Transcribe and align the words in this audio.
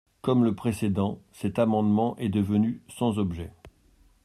Comme 0.23 0.43
le 0.45 0.55
précédent, 0.55 1.21
cet 1.31 1.59
amendement 1.59 2.17
est 2.17 2.29
devenu 2.29 2.81
sans 2.87 3.19
objet. 3.19 3.51